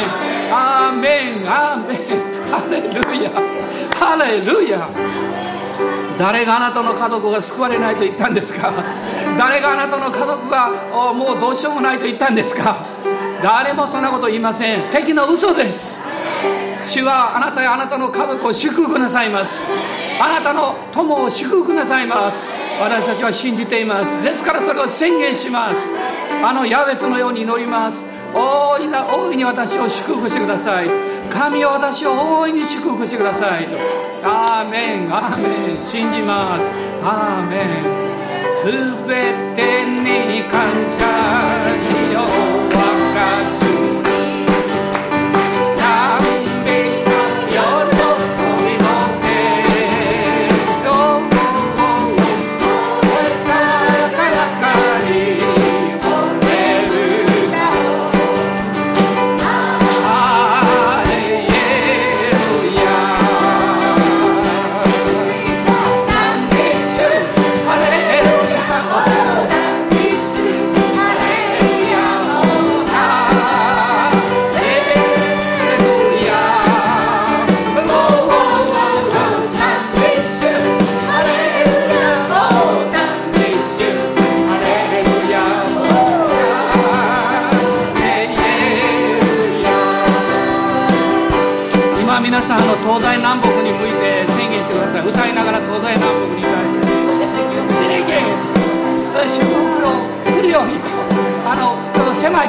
[0.53, 1.49] アーメン。
[1.49, 1.97] アーメン。
[2.51, 3.31] ハレルヤ。
[3.99, 4.87] ハレルヤ。
[6.19, 8.71] 誰があなたの家族が救われないと言ったんですか？
[9.37, 12.85] 誰があなたの家族がもうどうしようもないと言ったんですか？
[13.41, 14.89] 誰もそんなこと言いません。
[14.91, 15.99] 敵の嘘です。
[16.87, 19.69] 主はあなたやあなたの家族を祝福なさいます。
[20.21, 22.47] あなたの友を祝福なさいます。
[22.79, 24.23] 私たちは信じています。
[24.23, 25.87] ですからそれを宣言します。
[26.43, 28.03] あのヤベツのように祈ります。
[28.33, 30.89] 大いな大いに私を祝福してください。
[31.29, 33.67] 神を私を大いに祝福してください。
[34.23, 35.79] アーメンアーメン。
[35.79, 36.71] 信じます。
[37.03, 38.07] アーメン。
[38.61, 38.65] す
[39.07, 40.97] べてに感謝
[41.79, 42.46] しよう。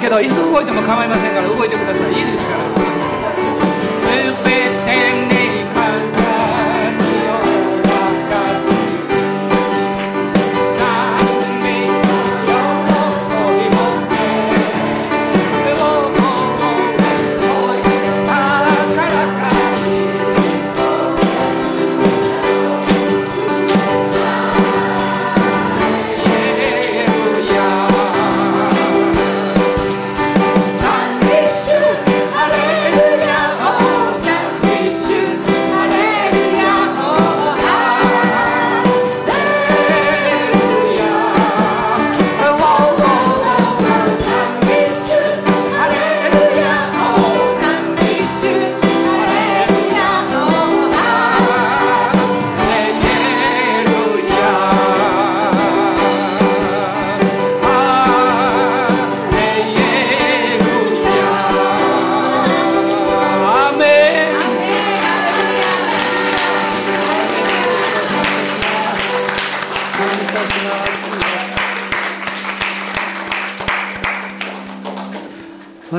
[0.01, 2.13] けど椅子動いても構いませんから動いてください。
[2.13, 2.68] いいですから。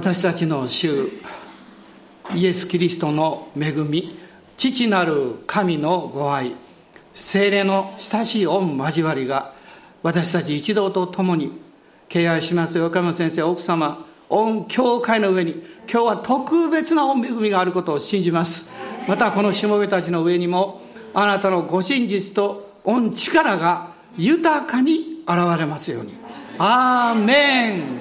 [0.10, 1.08] 私たちの主
[2.34, 4.18] イエス・キリストの恵み
[4.58, 6.56] 父なる神のご愛
[7.14, 9.54] 精霊の親しい御交わりが
[10.02, 11.62] 私たち一同と共に
[12.08, 15.52] 敬愛します横山先生奥様御教会の上に
[15.88, 18.74] 今日は特別な御恵みがあることを信じます。
[19.08, 20.82] またこのしもべたちの上にも
[21.14, 26.16] あなたのご真実と御力が豊かに現れますように。
[26.58, 27.99] アーメン。